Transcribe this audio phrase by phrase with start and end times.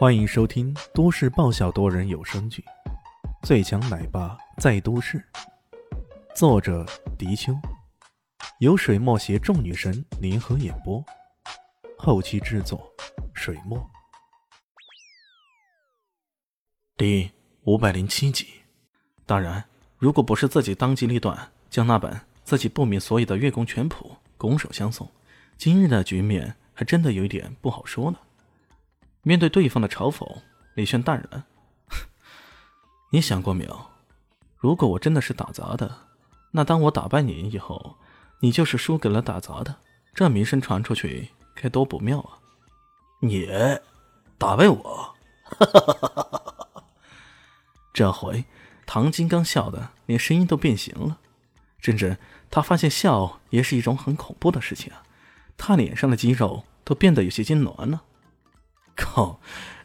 [0.00, 2.64] 欢迎收听都市爆笑多人有声剧
[3.46, 5.18] 《最强奶爸在都市》，
[6.34, 6.86] 作者：
[7.18, 7.54] 迪秋，
[8.60, 11.04] 由水墨携众女神联合演播，
[11.98, 12.90] 后期制作：
[13.34, 13.78] 水墨。
[16.96, 17.30] 第
[17.64, 18.46] 五百零七集。
[19.26, 19.62] 当然，
[19.98, 25.06] 如果不是自己当机立断，将那本自己不明所以的《月宫全谱》拱手相送，
[25.58, 28.18] 今日的局面还真的有一点不好说呢。
[29.22, 30.38] 面对对方的嘲讽，
[30.74, 31.44] 李轩淡然
[33.12, 33.86] ：“你想过没有？
[34.56, 36.08] 如果我真的是打杂的，
[36.52, 37.96] 那当我打败你以后，
[38.40, 39.76] 你就是输给了打杂的，
[40.14, 42.38] 这名声传出去该多不妙啊！”
[43.22, 43.46] 你
[44.38, 45.14] 打败我？
[47.92, 48.44] 这回
[48.86, 51.18] 唐金刚笑的连声音都变形了，
[51.80, 52.16] 甚至
[52.50, 55.02] 他发现笑也是一种很恐怖的事情啊！
[55.58, 58.02] 他脸上的肌肉都变得有些痉挛了。
[59.00, 59.40] 靠，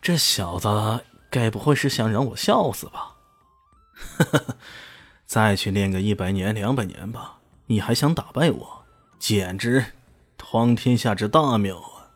[0.00, 3.16] 这小子该不会是想让我笑死吧？
[4.18, 4.56] 哈 哈
[5.26, 8.84] 再去练个一百年、两百年吧，你还想打败我？
[9.18, 9.84] 简直
[10.42, 12.08] 荒天下之大谬啊！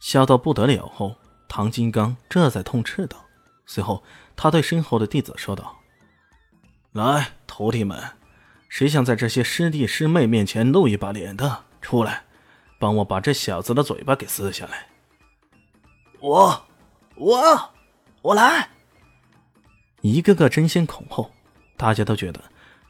[0.00, 1.16] 笑到不得了后，
[1.48, 3.26] 唐金刚这才痛斥道。
[3.66, 4.02] 随后，
[4.34, 5.80] 他对身后的弟子说道
[6.92, 8.02] ：“来，徒弟们，
[8.68, 12.24] 谁想在这些师弟师妹面前露一把脸的，出来，
[12.78, 14.88] 帮我把这小子的嘴巴给撕下来。”
[16.22, 16.64] 我，
[17.16, 17.72] 我，
[18.22, 18.68] 我来！
[20.02, 21.32] 一个个争先恐后，
[21.76, 22.40] 大家都觉得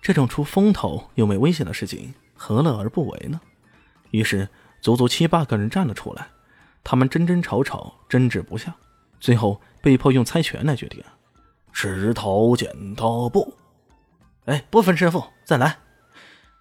[0.02, 3.40] 这种出风头又没危险的事情，何乐而不为呢？
[4.10, 4.46] 于是，
[4.82, 6.28] 足足七八个人站了出来，
[6.84, 8.74] 他们争争吵吵，争执不下，
[9.18, 11.02] 最后被迫用猜拳来决定：
[11.72, 13.56] 石头剪刀布。
[14.44, 15.78] 哎，不分胜负，再来！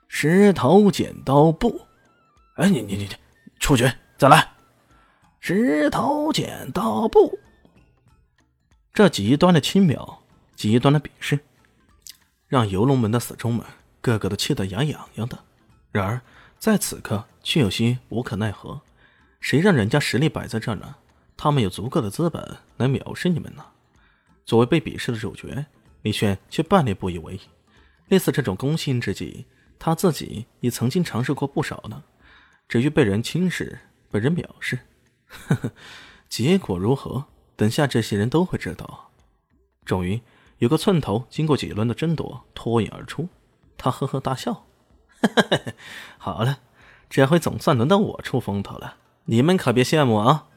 [0.08, 1.82] 石头剪刀布。
[2.56, 3.10] 哎，你你你你，
[3.60, 4.48] 出局，再来！
[5.44, 7.40] 石头剪刀布，
[8.94, 10.22] 这极端的轻描，
[10.56, 11.40] 极端的鄙视，
[12.48, 13.66] 让游龙门的死忠们
[14.02, 15.40] 个个都气得牙痒痒的。
[15.92, 16.22] 然而
[16.60, 18.80] 在此刻，却有些无可奈何。
[19.40, 20.94] 谁让人家实力摆在这呢？
[21.36, 23.66] 他们有足够的资本来藐视你们呢？
[24.46, 25.66] 作为被鄙视的主角，
[26.04, 27.42] 李轩却半点不以为意。
[28.10, 29.48] 类似这种攻心之计，
[29.80, 32.04] 他自己也曾经尝试过不少呢。
[32.68, 33.80] 至于被人轻视、
[34.12, 34.78] 被人藐视，
[35.48, 35.72] 呵呵，
[36.30, 37.26] 结果如何？
[37.56, 39.12] 等下这些人都会知道。
[39.86, 40.22] 终于，
[40.58, 43.30] 有个寸头经过几轮的争夺脱颖而出，
[43.78, 44.66] 他呵呵大笑
[46.18, 46.60] ：“好了，
[47.10, 50.48] 这回总算轮到我出风头了，你们可别羡慕啊！”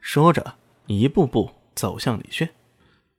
[0.00, 0.56] 说着，
[0.86, 2.54] 一步步走向李炫。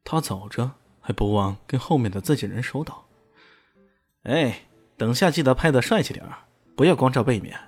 [0.03, 3.06] 他走着，还不忘跟后面的自己人说道
[4.24, 4.66] ：“哎，
[4.97, 6.28] 等下记得拍的帅气点
[6.75, 7.59] 不要光照背面，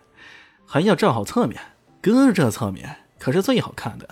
[0.65, 1.61] 还要照好侧面。”
[2.01, 4.07] 哥，这侧面可是最好看的。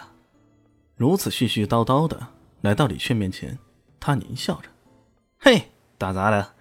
[0.95, 2.27] 如此絮絮叨叨的
[2.61, 3.57] 来到李炫面前，
[3.99, 4.69] 他狞笑着
[5.39, 6.53] ：“嘿，打杂的，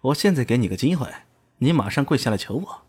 [0.00, 1.08] 我现在给你个机会，
[1.58, 2.82] 你马上跪下来求我，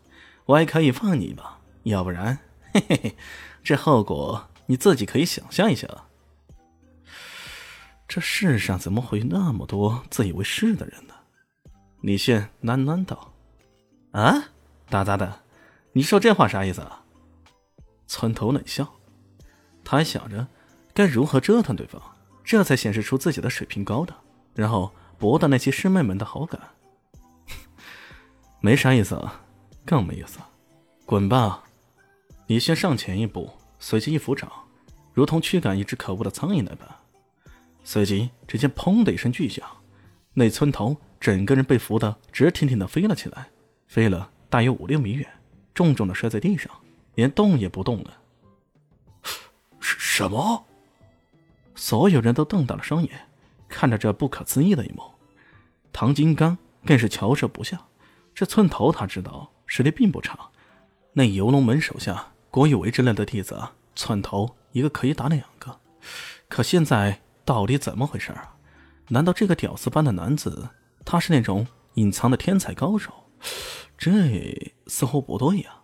[0.46, 1.58] 我还可以放你一马。
[1.84, 2.38] 要不然，
[2.74, 3.16] 嘿嘿嘿，
[3.64, 5.88] 这后果你自己可以想象一下。
[8.06, 11.14] 这世上怎么会有那么多自以为是的人呢？”
[12.02, 13.32] 李炫喃喃道
[14.12, 14.50] ：“啊，
[14.90, 15.40] 打杂的，
[15.92, 17.04] 你说这话啥意思啊？”
[18.08, 18.90] 村头冷笑，
[19.84, 20.48] 他还想着
[20.92, 22.02] 该如何折腾对方，
[22.42, 24.14] 这才显示出自己的水平高的，
[24.54, 26.58] 然后博得那些师妹们的好感。
[28.60, 29.42] 没啥意思啊，
[29.84, 30.38] 更没意思，
[31.04, 31.62] 滚吧！
[32.46, 34.50] 李轩上前一步，随即一扶掌，
[35.12, 36.88] 如同驱赶一只可恶的苍蝇那般。
[37.84, 39.64] 随即，只见“砰”的一声巨响，
[40.32, 43.48] 那村头整个人被扶得直挺挺的飞了起来，
[43.86, 45.28] 飞了大约五六米远，
[45.74, 46.70] 重重的摔在地上。
[47.18, 48.12] 连动也不动了。
[49.80, 50.64] 什什么？
[51.74, 53.10] 所有人都瞪大了双眼，
[53.68, 55.02] 看着这不可思议的一幕。
[55.92, 57.80] 唐金刚更是瞧着不下。
[58.36, 60.38] 这寸头他知道实力并不差，
[61.12, 63.60] 那游龙门手下郭有为之类的弟子，
[63.96, 65.80] 寸头一个可以打两个。
[66.48, 68.54] 可现在到底怎么回事啊？
[69.08, 70.68] 难道这个屌丝般的男子，
[71.04, 73.12] 他是那种隐藏的天才高手？
[73.98, 75.74] 这似乎不对呀。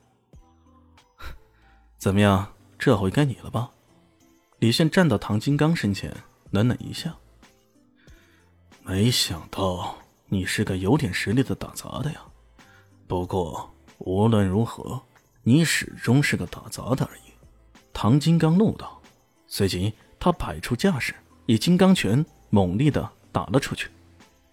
[2.04, 2.52] 怎么样？
[2.78, 3.70] 这回该你了吧？
[4.58, 6.14] 李现站到唐金刚身前，
[6.50, 7.10] 冷冷一笑
[8.84, 9.96] ：“没想到
[10.26, 12.20] 你是个有点实力的打杂的呀。
[13.06, 15.00] 不过无论如何，
[15.44, 17.32] 你始终是个打杂的而已。”
[17.94, 19.00] 唐金刚怒道，
[19.46, 19.90] 随即
[20.20, 21.14] 他摆出架势，
[21.46, 23.88] 以金刚拳猛力的打了出去。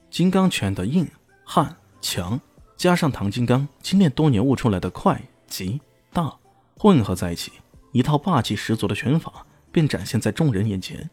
[0.09, 1.06] 金刚拳的硬、
[1.44, 2.39] 悍、强，
[2.77, 5.81] 加上唐金刚精炼多年悟出来的快、急、
[6.13, 6.33] 大。
[6.81, 7.51] 混合在一起，
[7.92, 11.07] 一套霸气十足的拳法便展现在众人眼前。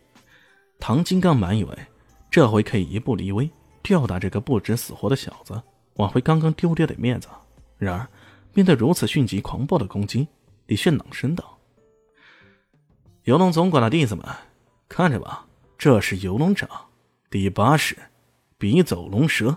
[0.80, 1.78] 唐金刚满以为
[2.30, 3.50] 这回可以一步离危，
[3.82, 5.62] 吊打这个不知死活的小子，
[5.96, 7.28] 挽回刚刚丢掉的面子。
[7.76, 8.08] 然而，
[8.54, 10.26] 面对如此迅疾狂暴的攻击，
[10.68, 11.58] 李炫冷声道
[13.24, 14.24] ：“游龙总管的弟子们，
[14.88, 16.66] 看着吧，这是游龙掌，
[17.28, 17.94] 第八式，
[18.56, 19.54] 笔走龙蛇。”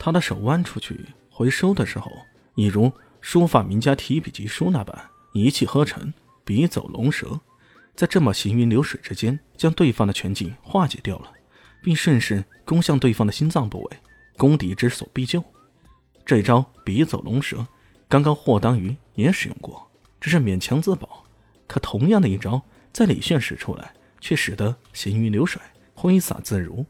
[0.00, 0.98] 他的手弯出去
[1.28, 2.10] 回收的时候，
[2.54, 2.90] 一如
[3.20, 6.12] 书法名家提笔疾书那般，一气呵成，
[6.44, 7.40] 笔走龙蛇。
[7.94, 11.32] 在这么行云流水之间，将对方的拳劲化解掉了，
[11.82, 13.96] 并顺势攻向对方的心脏部位，
[14.36, 15.42] 攻敌之所必救。
[16.24, 17.66] 这一招笔走龙蛇，
[18.08, 19.90] 刚刚霍当鱼也使用过，
[20.20, 21.24] 只是勉强自保。
[21.66, 22.60] 可同样的一招，
[22.92, 25.62] 在李炫使出来，却使得行云流水，
[25.94, 26.84] 挥洒自如，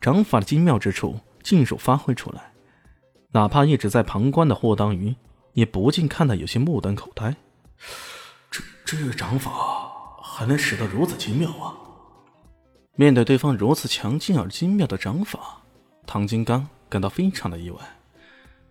[0.00, 2.52] 掌法的精妙之处尽数发挥出来。
[3.32, 5.14] 哪怕一直在旁观的霍当鱼，
[5.52, 7.36] 也不禁看得有些目瞪口呆。
[8.50, 9.92] 这这个掌法。
[10.38, 11.72] 还能使得如此精妙啊！
[12.94, 15.62] 面对对方如此强劲而精妙的掌法，
[16.06, 17.80] 唐金刚感到非常的意外。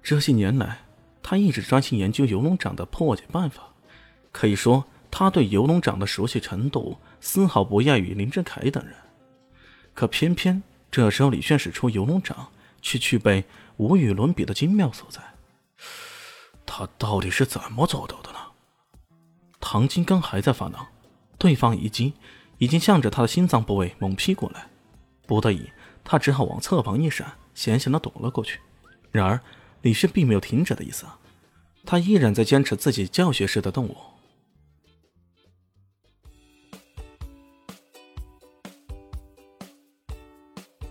[0.04, 0.86] 这些年来，
[1.24, 3.64] 他一直专心研究游龙掌的破解办法，
[4.32, 8.94] 可以说他对游龙掌的熟悉程度丝毫不亚于林振凯等人。
[9.96, 10.62] 可偏偏
[10.92, 13.44] 这时候李炫使出游龙掌，却具备
[13.78, 15.20] 无与伦比的精妙所在。
[16.64, 18.38] 他到底是怎么做到的呢？
[19.68, 20.88] 唐金刚还在发恼。
[21.40, 22.14] 对方一击
[22.60, 24.68] 已经向着他的心脏部位猛劈过来，
[25.26, 25.72] 不得已，
[26.04, 28.60] 他只好往侧旁一闪，险险的躲了过去。
[29.12, 29.42] 然而，
[29.82, 31.08] 李轩并没有停止的意思，
[31.84, 33.98] 他依然在坚持自己教学式的动武。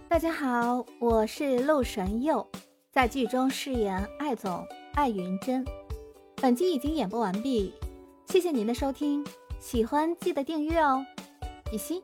[0.08, 2.44] 大家好，我是陆神佑，
[2.90, 5.64] 在剧中饰演艾总艾云珍。
[6.42, 7.72] 本集已经演播完毕，
[8.26, 9.24] 谢谢您的收听。
[9.60, 11.04] 喜欢记得订阅哦，
[11.70, 12.02] 比心。